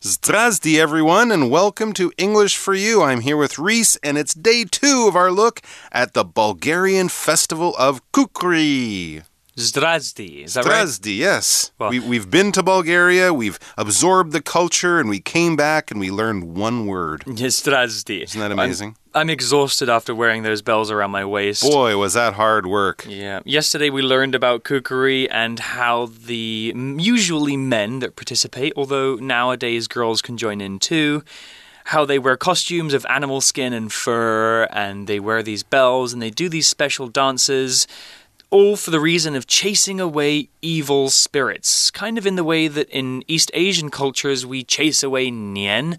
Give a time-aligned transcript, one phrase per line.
[0.00, 3.02] Zdrasty, everyone, and welcome to English for You.
[3.02, 7.74] I'm here with Reese, and it's day two of our look at the Bulgarian Festival
[7.76, 9.24] of Kukeri.
[9.56, 10.44] Zdrasty.
[10.44, 11.72] Is that Zdrasty, yes.
[11.80, 15.98] Well, we, we've been to Bulgaria, we've absorbed the culture, and we came back and
[15.98, 17.22] we learned one word.
[17.26, 18.22] Zdrasty.
[18.22, 18.96] Isn't that amazing?
[19.18, 21.62] I'm, exhausted after wearing those bells around my waist.
[21.62, 23.04] Boy, was that hard work.
[23.08, 23.40] Yeah.
[23.44, 30.22] Yesterday we learned about kukeri and how the usually men that participate, although nowadays girls
[30.22, 31.22] can join in too
[31.88, 36.20] how they wear costumes of animal skin and fur, and they wear these bells and
[36.20, 37.86] they do these special dances
[38.50, 42.88] all for the reason of chasing away evil spirits, kind of in the way that
[42.90, 45.98] in East Asian cultures we chase away Nian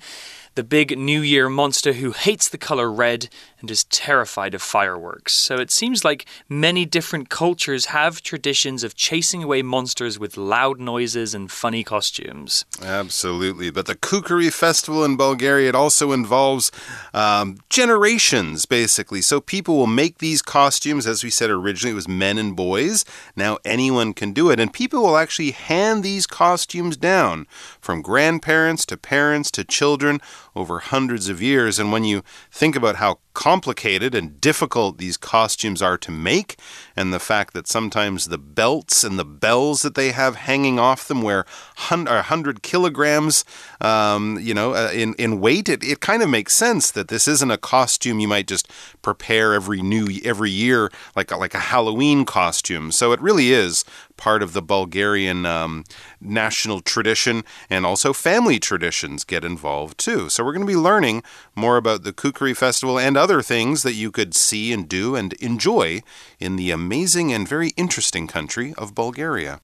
[0.59, 3.29] the big New Year monster who hates the color red
[3.61, 5.31] and is terrified of fireworks.
[5.33, 10.77] So it seems like many different cultures have traditions of chasing away monsters with loud
[10.77, 12.65] noises and funny costumes.
[12.83, 13.69] Absolutely.
[13.69, 16.73] But the Kukeri festival in Bulgaria, it also involves
[17.13, 19.21] um, generations, basically.
[19.21, 21.07] So people will make these costumes.
[21.07, 23.05] As we said originally, it was men and boys.
[23.33, 24.59] Now anyone can do it.
[24.59, 27.47] And people will actually hand these costumes down
[27.79, 30.19] from grandparents to parents to children
[30.55, 31.79] over hundreds of years.
[31.79, 36.57] And when you think about how complicated and difficult these costumes are to make,
[36.93, 41.07] and the fact that sometimes the belts and the bells that they have hanging off
[41.07, 41.43] them weigh
[41.87, 43.45] 100 kilograms,
[43.79, 47.29] um, you know, uh, in, in weight, it, it kind of makes sense that this
[47.29, 48.69] isn't a costume you might just
[49.01, 52.91] prepare every new every year like a, like a Halloween costume.
[52.91, 53.85] So it really is
[54.17, 55.85] part of the Bulgarian um,
[56.19, 60.27] national tradition, and also family traditions get involved too.
[60.27, 61.23] So we're going to be learning
[61.55, 65.33] more about the Kukeri Festival and other things that you could see and do and
[65.33, 66.01] enjoy
[66.39, 69.61] in the amazing and very interesting country of Bulgaria.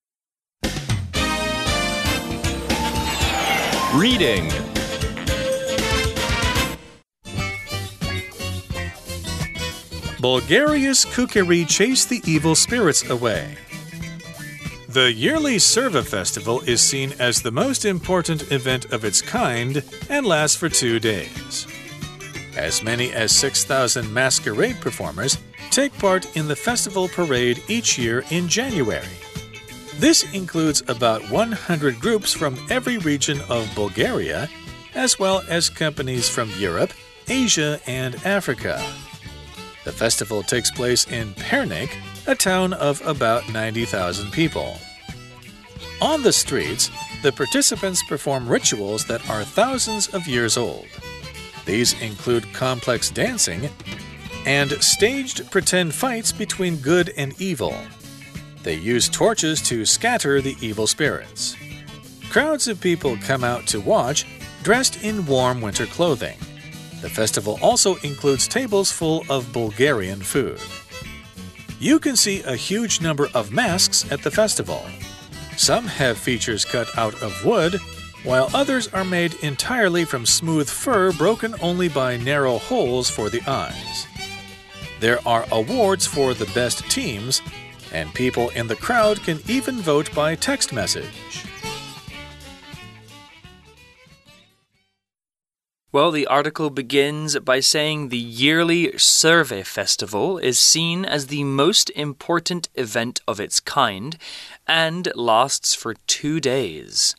[3.94, 4.52] Reading
[10.22, 13.58] Bulgaria's kukeri chase the evil spirits away.
[14.96, 20.26] The yearly Surva Festival is seen as the most important event of its kind and
[20.26, 21.68] lasts for two days.
[22.56, 25.38] As many as 6,000 masquerade performers
[25.72, 29.06] take part in the festival parade each year in January.
[29.96, 34.50] This includes about 100 groups from every region of Bulgaria,
[34.94, 36.94] as well as companies from Europe,
[37.28, 38.82] Asia, and Africa.
[39.84, 41.96] The festival takes place in Pernik,
[42.28, 44.78] a town of about 90,000 people.
[46.02, 46.90] On the streets,
[47.22, 50.88] the participants perform rituals that are thousands of years old.
[51.66, 53.70] These include complex dancing
[54.46, 57.76] and staged pretend fights between good and evil.
[58.64, 61.56] They use torches to scatter the evil spirits.
[62.30, 64.26] Crowds of people come out to watch,
[64.64, 66.38] dressed in warm winter clothing.
[67.02, 70.60] The festival also includes tables full of Bulgarian food.
[71.80, 74.84] You can see a huge number of masks at the festival.
[75.58, 77.80] Some have features cut out of wood,
[78.26, 83.42] while others are made entirely from smooth fur broken only by narrow holes for the
[83.48, 84.08] eyes.
[85.00, 87.42] There are awards for the best teams,
[87.94, 91.46] and people in the crowd can even vote by text message.
[95.96, 101.90] Well, the article begins by saying the yearly Surva Festival is seen as the most
[101.92, 104.18] important event of its kind
[104.68, 107.16] and lasts for two days.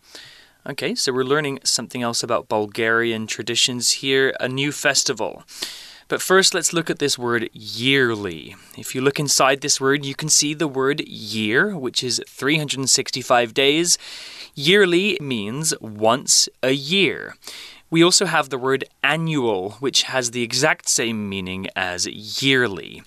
[0.69, 5.45] Okay, so we're learning something else about Bulgarian traditions here, a new festival.
[6.09, 8.57] But first, let's look at this word yearly.
[8.77, 13.55] If you look inside this word, you can see the word year, which is 365
[13.55, 13.97] days.
[14.57, 17.37] Yearly means once a year.
[17.89, 22.09] We also have the word annual, which has the exact same meaning as
[22.43, 23.05] yearly.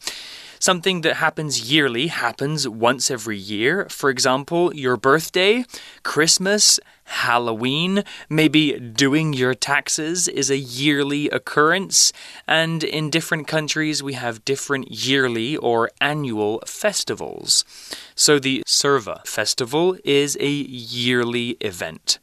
[0.69, 3.88] Something that happens yearly happens once every year.
[3.90, 5.66] For example, your birthday,
[6.03, 12.14] Christmas, Halloween, maybe doing your taxes is a yearly occurrence.
[12.47, 17.66] And in different countries, we have different yearly or annual festivals.
[18.14, 22.20] So the Surva festival is a yearly event.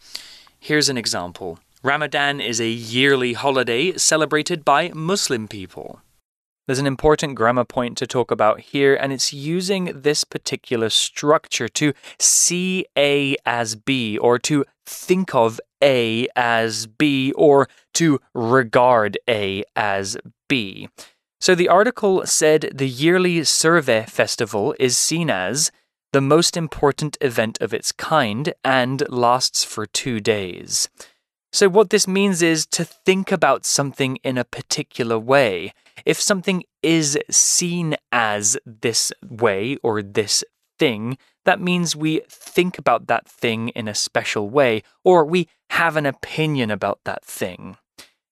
[0.61, 1.59] Here's an example.
[1.83, 6.01] Ramadan is a yearly holiday celebrated by Muslim people.
[6.67, 11.69] There's an important grammar point to talk about here, and it's using this particular structure
[11.69, 19.17] to see A as B, or to think of A as B, or to regard
[19.29, 20.17] A as
[20.49, 20.89] B.
[21.41, 25.71] So the article said the yearly Surva festival is seen as
[26.13, 30.89] the most important event of its kind and lasts for two days.
[31.57, 35.73] So, what this means is to think about something in a particular way.
[36.05, 40.45] If something is seen as this way or this
[40.79, 41.17] thing,
[41.47, 46.05] that means we think about that thing in a special way, or we have an
[46.05, 47.79] opinion about that thing.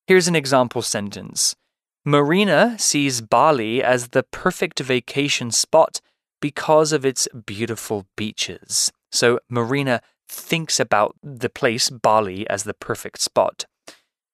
[0.06, 1.56] Here's an example sentence
[2.04, 6.02] Marina sees Bali as the perfect vacation spot
[6.42, 8.92] because of its beautiful beaches.
[9.10, 13.66] So, Marina thinks about the place, Bali, as the perfect spot.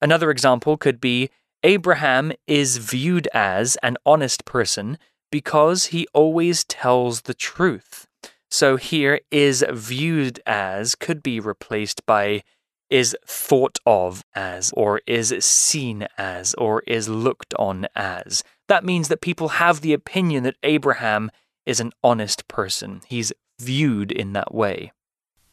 [0.01, 1.31] Another example could be
[1.63, 4.99] Abraham is viewed as an honest person
[5.31, 8.07] because he always tells the truth.
[8.51, 12.43] So here is viewed as could be replaced by
[12.89, 18.43] is thought of as, or is seen as, or is looked on as.
[18.67, 21.31] That means that people have the opinion that Abraham
[21.65, 23.03] is an honest person.
[23.07, 24.93] He's viewed in that way.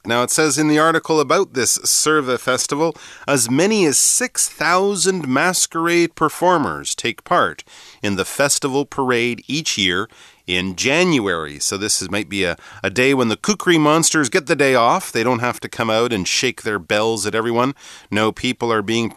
[0.07, 2.95] Now, it says in the article about this Surva festival,
[3.27, 7.65] as many as 6,000 masquerade performers take part
[8.01, 10.07] in the festival parade each year
[10.47, 11.59] in January.
[11.59, 14.75] So this is, might be a, a day when the kukeri monsters get the day
[14.75, 15.11] off.
[15.11, 17.75] They don't have to come out and shake their bells at everyone.
[18.09, 19.13] No, people are being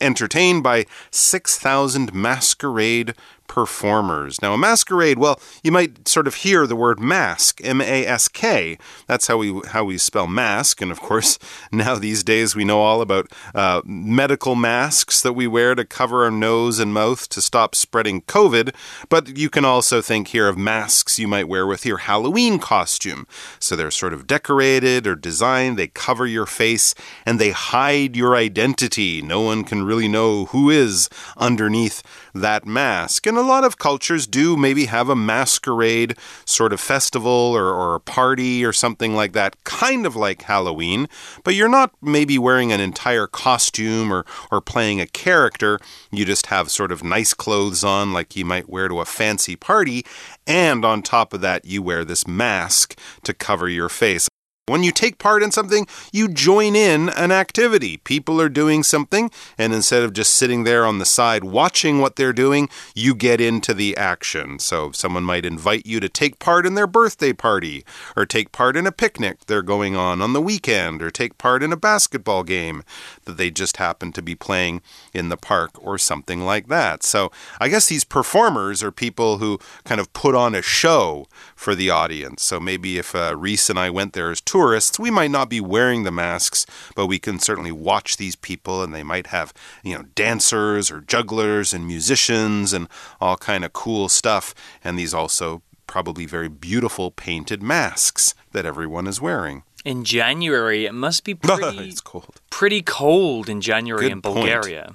[0.00, 3.14] entertained by 6,000 masquerade
[3.46, 4.40] performers.
[4.42, 8.28] Now, a masquerade, well, you might sort of hear the word mask, M A S
[8.28, 8.78] K.
[9.06, 10.80] That's how we how we spell mask.
[10.80, 11.38] And of course,
[11.72, 16.24] now these days we know all about uh, medical masks that we wear to cover
[16.24, 18.74] our nose and mouth to stop spreading COVID.
[19.08, 23.26] But you can also think here of masks you might wear with your Halloween costume.
[23.58, 26.94] So they're sort of decorated or designed, they cover your face
[27.24, 29.22] and they hide your identity.
[29.22, 32.02] No one can really know who is underneath
[32.34, 33.26] that mask.
[33.26, 37.94] And a lot of cultures do maybe have a masquerade sort of festival or, or
[37.94, 41.08] a party or something like that, kind of like Halloween,
[41.42, 45.78] but you're not maybe wearing an entire costume or, or playing a character.
[46.10, 49.56] You just have sort of nice clothes on, like you might wear to a fancy
[49.56, 50.04] party.
[50.46, 54.28] And on top of that, you wear this mask to cover your face.
[54.66, 57.98] When you take part in something, you join in an activity.
[57.98, 62.16] People are doing something, and instead of just sitting there on the side watching what
[62.16, 64.58] they're doing, you get into the action.
[64.58, 67.84] So, someone might invite you to take part in their birthday party,
[68.16, 71.62] or take part in a picnic they're going on on the weekend, or take part
[71.62, 72.84] in a basketball game
[73.26, 74.80] that they just happen to be playing
[75.12, 77.02] in the park, or something like that.
[77.02, 81.74] So, I guess these performers are people who kind of put on a show for
[81.74, 82.42] the audience.
[82.42, 85.60] So, maybe if uh, Reese and I went there as tourists, we might not be
[85.60, 86.64] wearing the masks,
[86.94, 89.52] but we can certainly watch these people and they might have,
[89.82, 92.86] you know, dancers or jugglers and musicians and
[93.20, 94.54] all kind of cool stuff.
[94.84, 99.64] And these also probably very beautiful painted masks that everyone is wearing.
[99.84, 102.40] In January, it must be pretty, it's cold.
[102.50, 104.94] pretty cold in January Good in Bulgaria.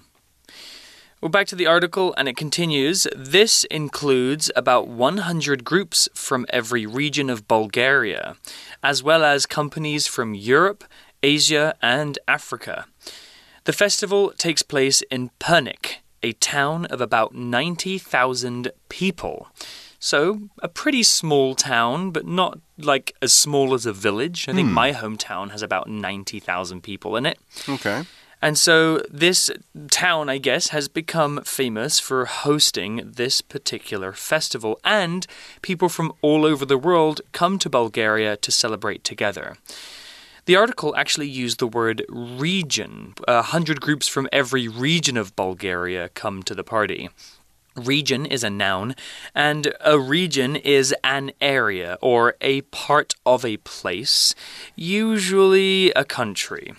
[1.22, 3.06] Well, back to the article, and it continues.
[3.14, 8.38] This includes about 100 groups from every region of Bulgaria,
[8.82, 10.86] as well as companies from Europe,
[11.22, 12.86] Asia, and Africa.
[13.66, 19.50] The festival takes place in Pernik, a town of about 90,000 people.
[20.02, 24.48] So, a pretty small town, but not like as small as a village.
[24.48, 24.74] I think Hmm.
[24.74, 27.38] my hometown has about 90,000 people in it.
[27.68, 28.06] Okay.
[28.42, 29.52] And so this
[29.90, 34.80] town, I guess, has become famous for hosting this particular festival.
[34.84, 35.28] And
[35.62, 39.58] people from all over the world come to Bulgaria to celebrate together.
[40.46, 43.14] The article actually used the word region.
[43.28, 47.10] A hundred groups from every region of Bulgaria come to the party.
[47.76, 48.96] Region is a noun,
[49.36, 54.34] and a region is an area or a part of a place,
[54.76, 56.74] usually a country.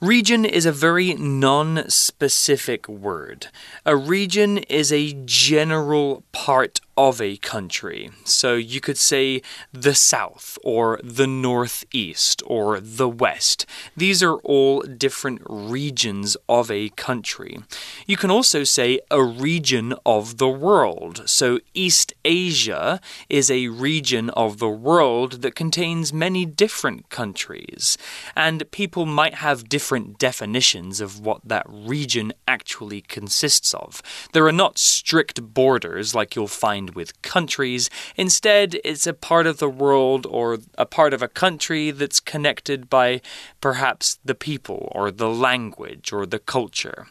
[0.00, 3.48] Region is a very non specific word.
[3.84, 8.10] A region is a general part of a country.
[8.24, 9.40] So you could say
[9.72, 13.64] the South or the Northeast or the West.
[13.96, 17.60] These are all different regions of a country.
[18.06, 21.22] You can also say a region of the world.
[21.26, 27.96] So East Asia is a region of the world that contains many different countries.
[28.34, 34.02] And people might have different definitions of what that region actually consists of.
[34.32, 37.90] There are not strict borders like you'll find with countries.
[38.16, 42.88] Instead, it's a part of the world or a part of a country that's connected
[42.88, 43.20] by
[43.60, 47.06] perhaps the people or the language or the culture.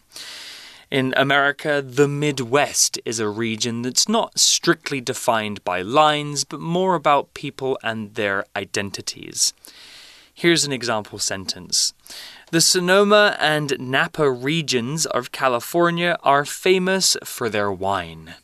[0.90, 6.96] In America, the Midwest is a region that's not strictly defined by lines, but more
[6.96, 9.54] about people and their identities.
[10.34, 11.94] Here's an example sentence.
[12.52, 18.36] The Sonoma and Napa regions of California are famous for their wine.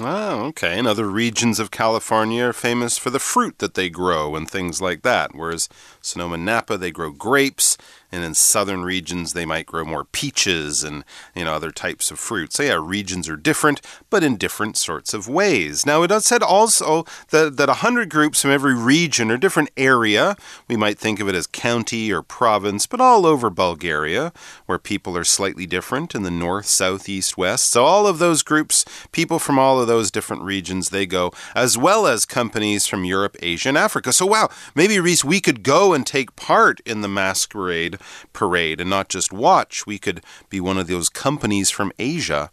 [0.00, 0.78] Oh, okay.
[0.78, 4.80] And other regions of California are famous for the fruit that they grow and things
[4.80, 5.34] like that.
[5.34, 5.68] Whereas
[6.00, 7.76] Sonoma Napa, they grow grapes
[8.12, 11.04] and in southern regions they might grow more peaches and
[11.34, 12.52] you know other types of fruit.
[12.52, 15.86] So yeah, regions are different, but in different sorts of ways.
[15.86, 20.36] Now it said also that that hundred groups from every region or different area.
[20.68, 24.32] We might think of it as county or province, but all over Bulgaria,
[24.66, 27.70] where people are slightly different in the north, south, east, west.
[27.70, 31.78] So all of those groups, people from all of those different regions, they go, as
[31.78, 34.12] well as companies from Europe, Asia, and Africa.
[34.12, 37.98] So wow, maybe Reese, we could go and take part in the masquerade
[38.32, 39.86] parade and not just watch.
[39.86, 42.50] We could be one of those companies from Asia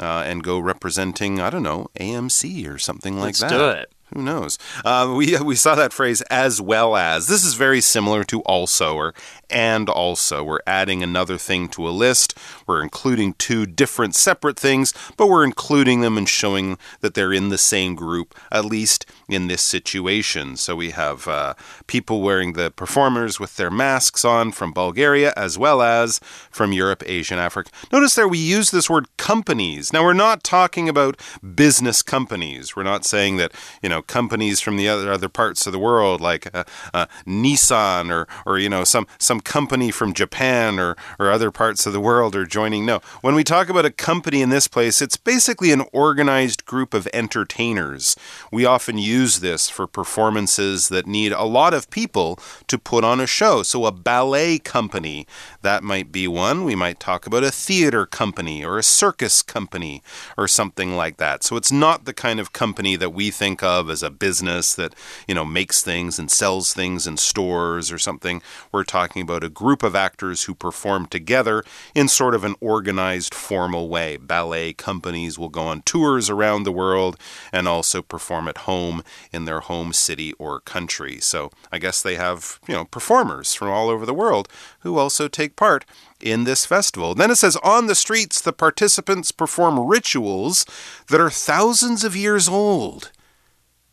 [0.00, 3.50] uh, and go representing, I don't know, AMC or something like Let's that.
[3.50, 3.92] do it.
[4.14, 4.58] Who knows?
[4.84, 7.28] Uh, we we saw that phrase as well as.
[7.28, 9.14] This is very similar to also or
[9.48, 10.42] and also.
[10.42, 12.36] We're adding another thing to a list.
[12.66, 17.48] We're including two different separate things, but we're including them and showing that they're in
[17.48, 20.56] the same group, at least in this situation.
[20.56, 21.54] So we have uh,
[21.86, 27.02] people wearing the performers with their masks on from Bulgaria as well as from Europe,
[27.06, 27.70] Asia, and Africa.
[27.92, 29.92] Notice there we use this word companies.
[29.92, 31.20] Now we're not talking about
[31.54, 32.76] business companies.
[32.76, 33.52] We're not saying that,
[33.82, 36.64] you know, companies from the other other parts of the world like uh,
[36.94, 41.86] uh, Nissan or or you know some some company from Japan or or other parts
[41.86, 42.86] of the world are joining.
[42.86, 43.00] No.
[43.20, 47.08] When we talk about a company in this place, it's basically an organized group of
[47.12, 48.16] entertainers.
[48.50, 52.38] We often use this for performances that need a lot of people
[52.68, 53.62] to put on a show.
[53.62, 55.26] So a ballet company,
[55.62, 56.64] that might be one.
[56.64, 60.02] We might talk about a theater company or a circus company
[60.38, 61.44] or something like that.
[61.44, 64.94] So it's not the kind of company that we think of as a business that,
[65.26, 68.42] you know, makes things and sells things in stores or something.
[68.72, 73.34] We're talking about a group of actors who perform together in sort of an organized,
[73.34, 74.16] formal way.
[74.16, 77.16] Ballet companies will go on tours around the world
[77.52, 81.20] and also perform at home in their home city or country.
[81.20, 84.48] So I guess they have, you know, performers from all over the world
[84.80, 85.84] who also take part
[86.20, 87.14] in this festival.
[87.14, 90.66] Then it says on the streets, the participants perform rituals
[91.08, 93.10] that are thousands of years old.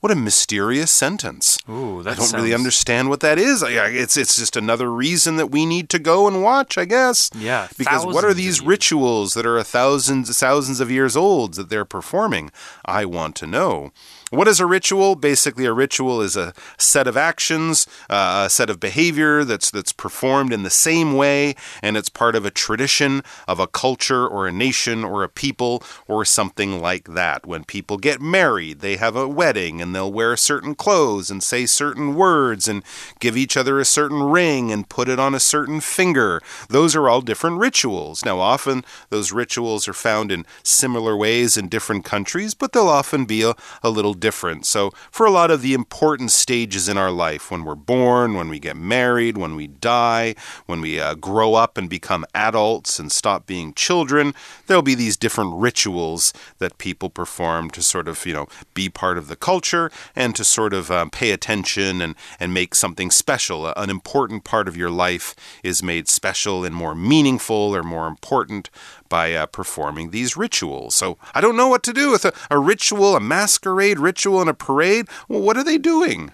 [0.07, 1.57] What a mysterious sentence.
[1.69, 3.61] Ooh, that I don't really understand what that is.
[3.61, 7.29] It's it's just another reason that we need to go and watch, I guess.
[7.35, 11.83] Yeah, Because what are these rituals that are thousands thousands of years old that they're
[11.83, 12.51] performing?
[12.85, 13.91] I want to know.
[14.29, 15.15] What is a ritual?
[15.15, 19.93] Basically, a ritual is a set of actions, uh, a set of behavior that's that's
[19.93, 24.45] performed in the same way, and it's part of a tradition of a culture or
[24.45, 27.47] a nation or a people or something like that.
[27.47, 31.65] When people get married, they have a wedding and they'll wear certain clothes and say
[31.65, 32.83] certain words and
[33.21, 36.41] give each other a certain ring and put it on a certain finger.
[36.67, 38.25] Those are all different rituals.
[38.25, 43.23] Now, often those rituals are found in similar ways in different countries, but they'll often
[43.23, 44.65] be a, a little different.
[44.65, 48.49] So, for a lot of the important stages in our life, when we're born, when
[48.49, 53.11] we get married, when we die, when we uh, grow up and become adults and
[53.11, 54.33] stop being children,
[54.67, 59.17] there'll be these different rituals that people perform to sort of, you know, be part
[59.17, 63.67] of the culture and to sort of um, pay attention and, and make something special.
[63.75, 68.69] An important part of your life is made special and more meaningful or more important
[69.09, 70.95] by uh, performing these rituals.
[70.95, 74.49] So I don't know what to do with a, a ritual, a masquerade ritual, and
[74.49, 75.05] a parade.
[75.27, 76.31] Well, what are they doing?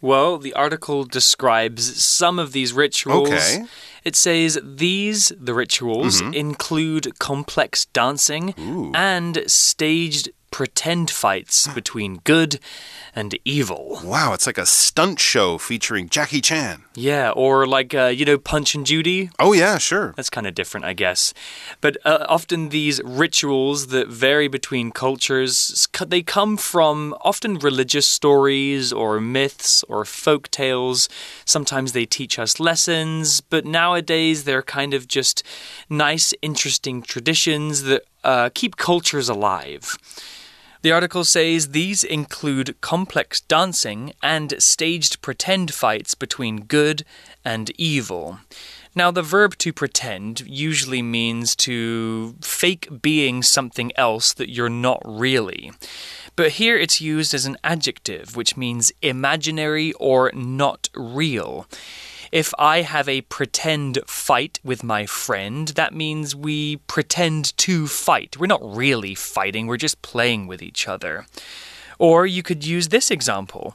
[0.00, 3.28] Well, the article describes some of these rituals.
[3.28, 3.64] Okay.
[4.04, 6.34] It says these, the rituals, mm-hmm.
[6.34, 8.54] include complex dancing
[8.94, 12.58] and staged pretend fights between good
[13.14, 14.00] and evil.
[14.04, 16.84] Wow, it's like a stunt show featuring Jackie Chan.
[16.94, 19.30] Yeah, or like, uh, you know, Punch and Judy.
[19.38, 20.12] Oh, yeah, sure.
[20.16, 21.32] That's kind of different, I guess.
[21.80, 28.92] But uh, often these rituals that vary between cultures, they come from often religious stories
[28.92, 31.08] or myths or folk tales.
[31.44, 35.42] Sometimes they teach us lessons, but nowadays they're kind of just
[35.88, 39.96] nice, interesting traditions that uh, keep cultures alive.
[40.82, 47.04] The article says these include complex dancing and staged pretend fights between good
[47.44, 48.40] and evil.
[48.94, 55.02] Now, the verb to pretend usually means to fake being something else that you're not
[55.04, 55.70] really.
[56.34, 61.66] But here it's used as an adjective, which means imaginary or not real.
[62.36, 68.36] If I have a pretend fight with my friend, that means we pretend to fight.
[68.38, 71.24] We're not really fighting, we're just playing with each other.
[71.98, 73.74] Or you could use this example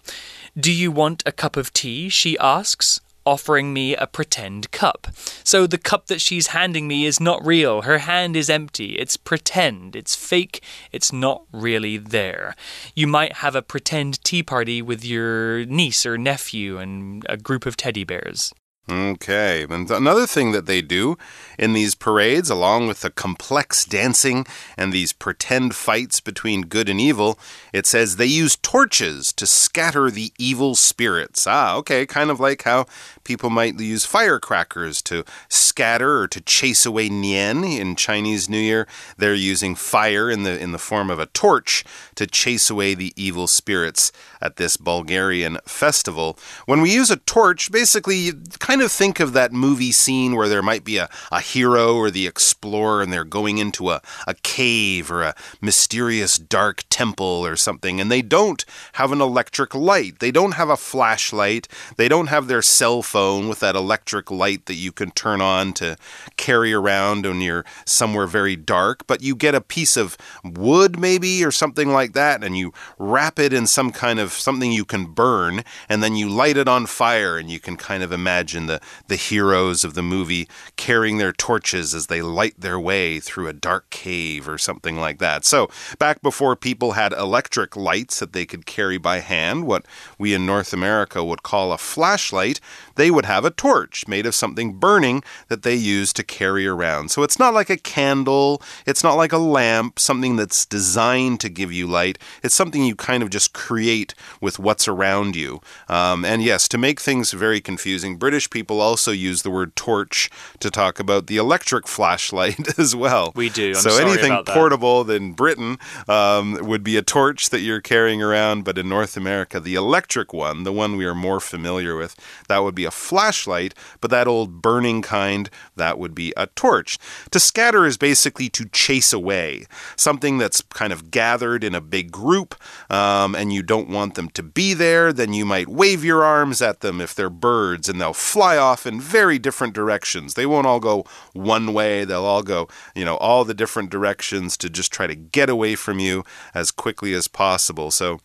[0.56, 2.08] Do you want a cup of tea?
[2.10, 3.02] She asks.
[3.26, 5.08] Offering me a pretend cup.
[5.44, 7.84] So the cup that she's handing me is not real.
[7.84, 8.94] Her hand is empty.
[8.98, 9.96] It's pretend.
[9.96, 10.64] It's fake.
[10.92, 12.56] It's not really there.
[12.96, 17.66] You might have a pretend tea party with your niece or nephew and a group
[17.66, 18.54] of teddy bears.
[18.92, 21.18] Okay, and another thing that they do
[21.58, 24.46] in these parades, along with the complex dancing
[24.76, 27.40] and these pretend fights between good and evil,
[27.72, 31.48] it says they use torches to scatter the evil spirits.
[31.48, 32.86] Ah, okay, kind of like how
[33.24, 38.90] people might use firecrackers to scatter or to chase away Nian in Chinese New Year.
[39.16, 43.14] They're using fire in the in the form of a torch to chase away the
[43.16, 46.38] evil spirits at this Bulgarian festival.
[46.66, 50.50] When we use a torch, basically you kind of think of that movie scene where
[50.50, 54.34] there might be a, a hero or the explorer and they're going into a, a
[54.34, 60.20] cave or a mysterious dark temple or something, and they don't have an electric light.
[60.20, 61.68] They don't have a flashlight.
[61.98, 65.74] They don't have their cell phone with that electric light that you can turn on
[65.74, 65.98] to
[66.38, 71.44] carry around when you're somewhere very dark, but you get a piece of wood maybe
[71.44, 75.06] or something like that, and you wrap it in some kind of something you can
[75.06, 78.82] burn, and then you light it on fire, and you can kind of imagine the,
[79.08, 80.48] the heroes of the movie
[80.78, 85.20] carrying their torches as they light their way through a dark cave or something like
[85.20, 85.46] that.
[85.46, 85.70] So,
[86.00, 89.86] back before people had electric lights that they could carry by hand, what
[90.18, 92.60] we in North America would call a flashlight,
[92.96, 97.12] they would have a torch made of something burning that they use to carry around.
[97.12, 101.50] So, it's not like a candle, it's not like a lamp, something that's designed to
[101.50, 102.18] give you light.
[102.44, 105.62] It's something you kind of just create with what's around you.
[105.88, 110.30] Um, and yes, to make things very confusing, British people also use the word torch
[110.60, 113.32] to talk about the electric flashlight as well.
[113.36, 113.70] We do.
[113.70, 118.64] I'm so anything portable in Britain um, would be a torch that you're carrying around,
[118.64, 122.16] but in North America, the electric one, the one we are more familiar with,
[122.48, 126.98] that would be a flashlight, but that old burning kind, that would be a torch.
[127.32, 132.12] To scatter is basically to chase away something that's kind of gathered in a big
[132.12, 132.56] group,
[132.92, 135.14] um, and you don't want them to be there.
[135.14, 138.86] Then you might wave your arms at them if they're birds, and they'll fly off
[138.86, 140.34] in very different directions.
[140.34, 144.58] They won't all go one way, they'll all go, you know, all the different directions
[144.58, 147.92] to just try to get away from you as quickly as possible.
[147.92, 148.20] So,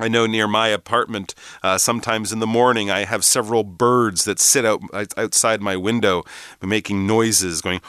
[0.00, 4.38] I know near my apartment, uh, sometimes in the morning, I have several birds that
[4.38, 4.80] sit out
[5.16, 6.22] outside my window,
[6.62, 7.80] making noises, going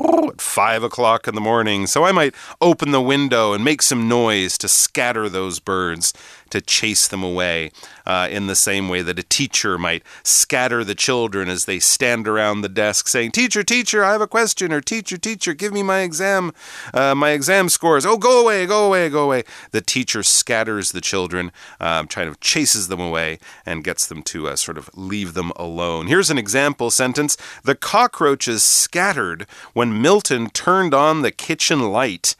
[0.00, 1.86] at five o'clock in the morning.
[1.86, 6.12] So I might open the window and make some noise to scatter those birds,
[6.50, 7.72] to chase them away,
[8.06, 12.28] uh, in the same way that a teacher might scatter the children as they stand
[12.28, 15.82] around the desk saying, Teacher, teacher, I have a question, or Teacher, teacher, give me
[15.82, 16.52] my exam,
[16.94, 18.06] uh, my exam scores.
[18.06, 19.44] Oh, go away, go away, go away.
[19.72, 24.48] The teacher scatters the children, um, trying to chases them away and gets them to
[24.48, 26.06] uh, sort of leave them alone.
[26.06, 32.36] Here's an example sentence The cockroaches scattered when Milton turned on the kitchen light.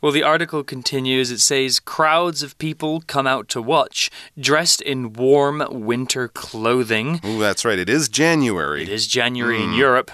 [0.00, 1.30] Well, the article continues.
[1.30, 7.20] It says crowds of people come out to watch, dressed in warm winter clothing.
[7.24, 7.78] Oh, that's right.
[7.78, 8.82] It is January.
[8.82, 9.78] It is January in hmm.
[9.78, 10.10] Europe.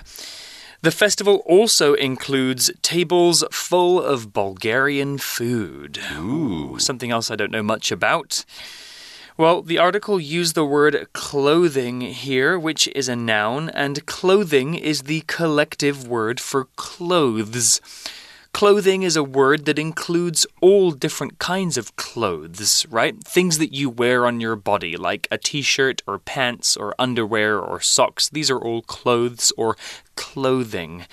[0.82, 5.98] The festival also includes tables full of Bulgarian food.
[6.16, 6.78] Ooh.
[6.78, 8.44] Something else I don't know much about.
[9.40, 15.04] Well, the article used the word clothing here, which is a noun, and clothing is
[15.04, 17.80] the collective word for clothes.
[18.52, 23.18] Clothing is a word that includes all different kinds of clothes, right?
[23.24, 27.58] Things that you wear on your body, like a t shirt or pants or underwear
[27.58, 28.28] or socks.
[28.28, 29.74] These are all clothes or
[30.20, 31.06] clothing.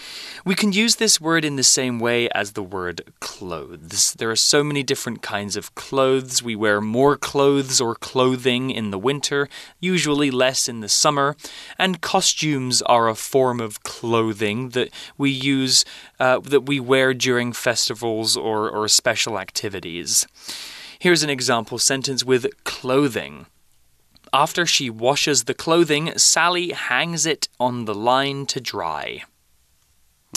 [0.43, 4.13] We can use this word in the same way as the word clothes.
[4.19, 6.43] There are so many different kinds of clothes.
[6.43, 9.47] We wear more clothes or clothing in the winter,
[9.79, 11.37] usually less in the summer.
[11.79, 15.85] And costumes are a form of clothing that we use,
[16.19, 20.27] uh, that we wear during festivals or, or special activities.
[20.99, 23.45] Here's an example sentence with clothing.
[24.33, 29.23] After she washes the clothing, Sally hangs it on the line to dry.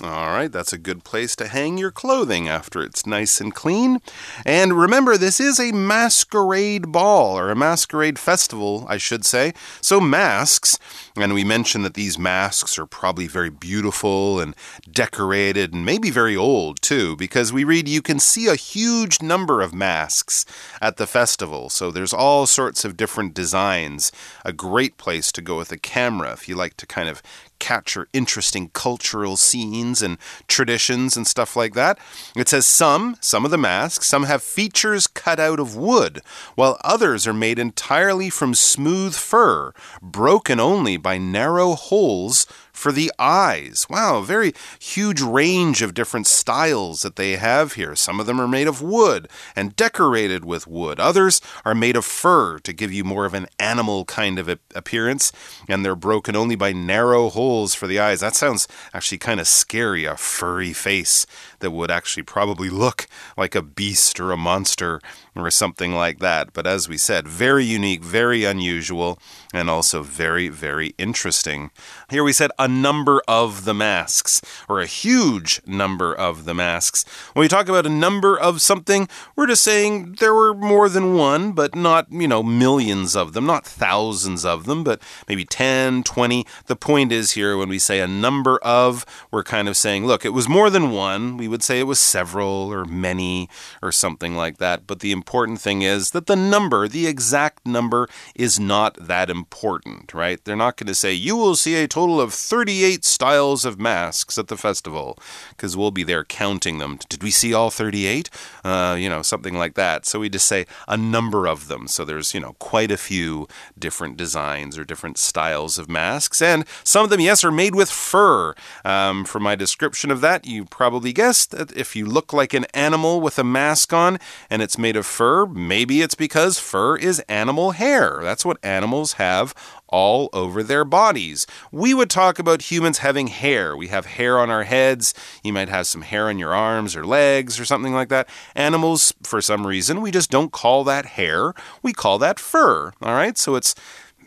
[0.03, 4.01] All right, that's a good place to hang your clothing after it's nice and clean.
[4.47, 9.53] And remember, this is a masquerade ball, or a masquerade festival, I should say.
[9.83, 10.79] So, masks,
[11.17, 14.57] and we mentioned that these masks are probably very beautiful and
[14.91, 19.61] decorated, and maybe very old too, because we read you can see a huge number
[19.61, 20.47] of masks
[20.81, 21.69] at the festival.
[21.69, 24.13] So, there's all sorts of different designs.
[24.47, 27.23] A great place to go with a camera if you like to kind of
[27.61, 30.19] capture interesting cultural scenes and
[30.49, 31.99] traditions and stuff like that.
[32.35, 36.23] It says some, some of the masks, some have features cut out of wood,
[36.57, 42.47] while others are made entirely from smooth fur, broken only by narrow holes
[42.81, 43.87] for the eyes.
[43.91, 47.95] Wow, very huge range of different styles that they have here.
[47.95, 50.99] Some of them are made of wood and decorated with wood.
[50.99, 55.31] Others are made of fur to give you more of an animal kind of appearance,
[55.69, 58.21] and they're broken only by narrow holes for the eyes.
[58.21, 61.27] That sounds actually kind of scary, a furry face
[61.61, 65.01] that would actually probably look like a beast or a monster
[65.37, 66.53] or something like that.
[66.53, 69.19] But as we said, very unique, very unusual,
[69.55, 71.71] and also very, very interesting.
[72.11, 77.05] Here we said a number of the masks, or a huge number of the masks.
[77.33, 81.15] When we talk about a number of something, we're just saying there were more than
[81.15, 86.03] one, but not, you know, millions of them, not thousands of them, but maybe 10,
[86.03, 86.47] 20.
[86.67, 90.25] The point is here when we say a number of, we're kind of saying, look,
[90.25, 91.37] it was more than one.
[91.37, 93.49] We would say it was several or many
[93.83, 94.87] or something like that.
[94.87, 100.15] But the important thing is that the number, the exact number, is not that important,
[100.15, 100.43] right?
[100.45, 104.39] They're not going to say, you will see a total of 38 styles of masks
[104.39, 105.19] at the festival,
[105.51, 106.99] because we'll be there counting them.
[107.09, 108.31] Did we see all 38?
[108.65, 110.07] Uh, you know, something like that.
[110.07, 111.89] So we just say a number of them.
[111.89, 116.43] So there's, you know, quite a few different designs or different styles of masks.
[116.43, 118.55] And some of them, yes, are made with fur.
[118.85, 122.67] Um, from my description of that, you probably guessed that if you look like an
[122.75, 127.21] animal with a mask on and it's made of fur, maybe it's because fur is
[127.29, 128.21] animal hair.
[128.23, 129.55] That's what animals have
[129.89, 131.47] all over their bodies.
[131.73, 133.77] We would talk about humans having hair.
[133.77, 135.15] We have hair on our heads.
[135.43, 138.29] You might have some hair on your arms or legs or something like that.
[138.55, 141.55] Animals, for some reason, we just don't call that hair.
[141.83, 142.93] We call that fur.
[143.03, 143.37] All right?
[143.37, 143.75] So it's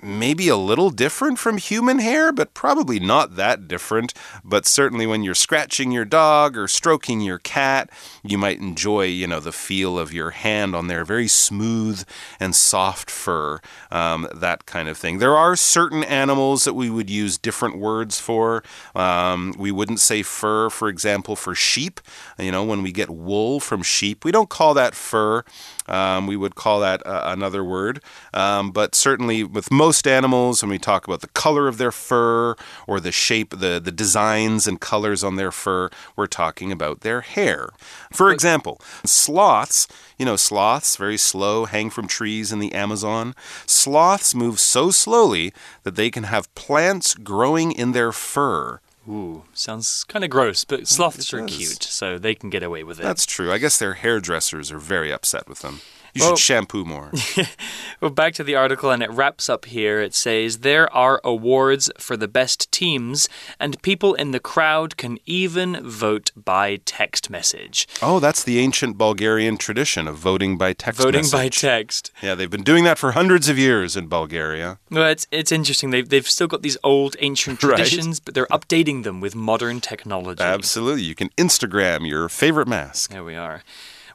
[0.04, 4.14] maybe a little different from human hair, but probably not that different.
[4.44, 7.90] But certainly when you're scratching your dog or stroking your cat,
[8.24, 12.04] you might enjoy, you know, the feel of your hand on their very smooth
[12.40, 13.60] and soft fur,
[13.92, 15.20] um, that kind of thing.
[15.20, 18.64] There are certain animals that we would use different words for.
[18.96, 22.00] Um, we wouldn't say fur, for example, for sheep.
[22.38, 25.44] You know, when we get wool from sheep, we don't call that fur.
[25.88, 28.02] Um, we would call that uh, another word.
[28.34, 32.56] Um, but certainly with most animals, when we talk about the color of their fur
[32.88, 37.22] or the shape, the, the designs and colors on their fur, we're talking about their
[37.22, 37.70] hair.
[38.12, 43.36] For example, sloths, you know, sloths, very slow, hang from trees in the Amazon.
[43.66, 48.80] Sloths move so slowly that they can have plants growing in their fur.
[49.10, 53.00] Ooh, sounds kind of gross, but sloths are cute, so they can get away with
[53.00, 53.04] it.
[53.04, 53.52] That's true.
[53.52, 55.82] I guess their hairdressers are very upset with them.
[56.14, 57.12] You well, should shampoo more.
[58.02, 60.00] well, back to the article, and it wraps up here.
[60.00, 63.28] It says there are awards for the best teams,
[63.60, 67.88] and people in the crowd can even vote by text message.
[68.00, 71.02] Oh, that's the ancient Bulgarian tradition of voting by text.
[71.02, 71.32] Voting message.
[71.32, 72.12] by text.
[72.22, 74.78] Yeah, they've been doing that for hundreds of years in Bulgaria.
[74.92, 75.90] Well, it's it's interesting.
[75.90, 78.26] They've they've still got these old ancient traditions, right?
[78.26, 80.44] but they're updating them with modern technology.
[80.44, 83.12] Absolutely, you can Instagram your favorite mask.
[83.12, 83.64] There we are.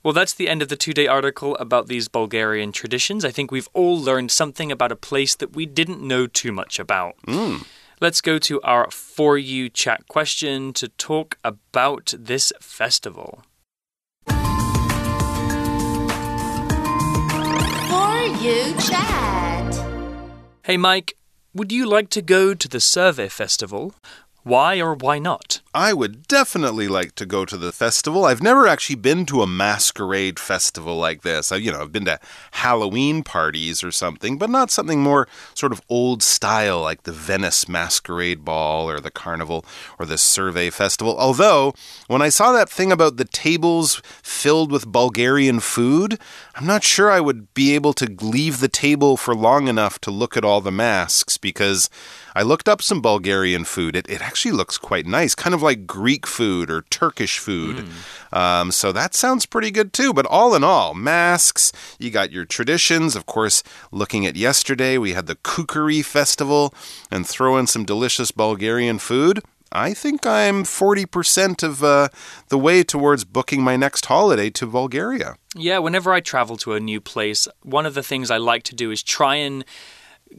[0.03, 3.25] Well, that's the end of the two day article about these Bulgarian traditions.
[3.25, 6.79] I think we've all learned something about a place that we didn't know too much
[6.79, 7.17] about.
[7.27, 7.67] Mm.
[8.01, 13.43] Let's go to our For You chat question to talk about this festival.
[14.29, 14.37] For
[18.41, 19.75] You chat.
[20.62, 21.17] Hey, Mike,
[21.53, 23.95] would you like to go to the Surva Festival?
[24.48, 25.61] Why or why not?
[25.74, 28.24] I would definitely like to go to the festival.
[28.24, 31.52] I've never actually been to a masquerade festival like this.
[31.52, 32.18] I, you know, I've been to
[32.52, 37.68] Halloween parties or something, but not something more sort of old style like the Venice
[37.68, 39.66] Masquerade Ball or the Carnival
[39.98, 41.18] or the Surva Festival.
[41.18, 41.74] Although,
[42.06, 46.18] when I saw that thing about the tables filled with Bulgarian food,
[46.59, 50.11] I'm not sure I would be able to leave the table for long enough to
[50.11, 51.88] look at all the masks because
[52.35, 53.94] I looked up some Bulgarian food.
[53.94, 57.87] It, it actually looks quite nice, kind of like Greek food or Turkish food.
[58.33, 58.37] Mm.
[58.37, 60.12] Um, so that sounds pretty good too.
[60.12, 63.14] But all in all, masks, you got your traditions.
[63.14, 66.75] Of course, looking at yesterday, we had the Kukeri Festival
[67.09, 69.44] and throw in some delicious Bulgarian food.
[69.72, 72.09] I think I'm 40% of uh,
[72.48, 75.37] the way towards booking my next holiday to Bulgaria.
[75.54, 78.74] Yeah, whenever I travel to a new place, one of the things I like to
[78.74, 79.64] do is try and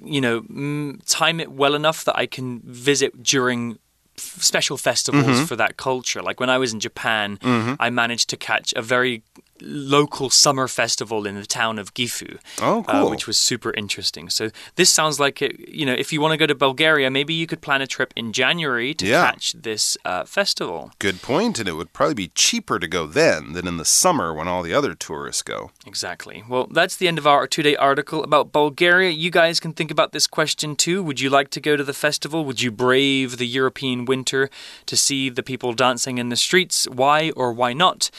[0.04, 3.80] you know, time it well enough that I can visit during
[4.18, 5.48] special festivals mm -hmm.
[5.48, 6.22] for that culture.
[6.22, 7.88] Like when I was in Japan, mm -hmm.
[7.88, 9.24] I managed to catch a very
[9.62, 12.40] local summer festival in the town of Gifu.
[12.62, 14.30] Oh, uh, which was super interesting.
[14.30, 15.70] So this sounds like it.
[15.70, 18.14] You know, if you want to go to Bulgaria, maybe you could plan a trip
[18.16, 19.32] in January to Yeah.
[19.32, 20.92] catch this uh, festival.
[21.00, 24.34] Good point, and it would probably be cheaper to go then than in the summer
[24.34, 25.72] when all the other tourists go.
[25.86, 26.44] Exactly.
[26.48, 29.10] Well, that's the end of our two day article about Bulgaria.
[29.10, 31.04] You guys can think about this question too.
[31.04, 32.46] Would you like to go to the festival?
[32.46, 34.50] Would you brave the European winter
[34.86, 36.88] to see the people dancing in the streets?
[36.90, 38.10] Why or why not?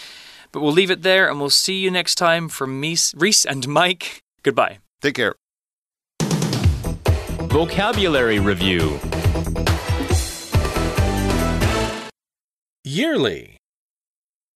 [0.53, 3.67] But we'll leave it there and we'll see you next time from me, Reese and
[3.69, 4.21] Mike.
[4.43, 4.79] Goodbye.
[5.01, 5.35] Take care.
[7.51, 8.99] Vocabulary Review
[12.85, 13.57] Yearly.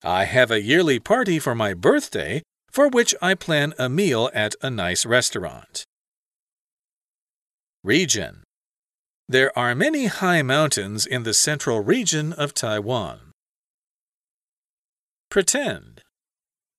[0.02, 4.56] I have a yearly party for my birthday for which I plan a meal at
[4.60, 5.84] a nice restaurant.
[7.84, 8.42] Region.
[9.28, 13.33] There are many high mountains in the central region of Taiwan.
[15.34, 16.00] Pretend.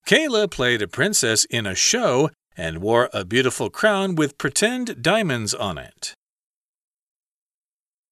[0.08, 5.54] Kayla played a princess in a show and wore a beautiful crown with pretend diamonds
[5.54, 6.14] on it.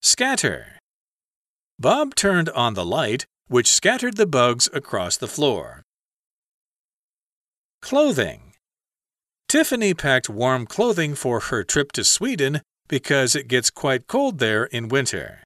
[0.01, 0.79] Scatter.
[1.79, 5.81] Bob turned on the light, which scattered the bugs across the floor.
[7.81, 8.51] Clothing.
[9.47, 14.65] Tiffany packed warm clothing for her trip to Sweden because it gets quite cold there
[14.65, 15.41] in winter.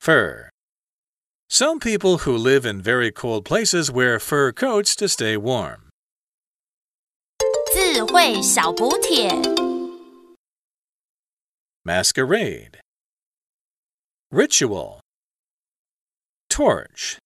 [0.00, 0.49] Fur.
[1.49, 5.89] Some people who live in very cold places wear fur coats to stay warm.
[7.73, 9.29] 智慧小补帖。
[11.83, 12.79] Masquerade.
[14.31, 15.01] Ritual.
[16.49, 17.17] Torch.